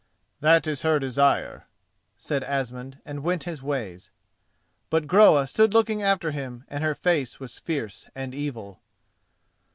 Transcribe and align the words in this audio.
"That 0.39 0.65
is 0.65 0.81
her 0.81 0.97
desire," 0.97 1.67
said 2.17 2.43
Asmund 2.43 2.99
and 3.05 3.21
went 3.21 3.43
his 3.43 3.61
ways. 3.61 4.09
But 4.89 5.05
Groa 5.05 5.45
stood 5.45 5.75
looking 5.75 6.01
after 6.01 6.31
him 6.31 6.63
and 6.69 6.83
her 6.83 6.95
face 6.95 7.39
was 7.39 7.59
fierce 7.59 8.09
and 8.15 8.33
evil. 8.33 8.81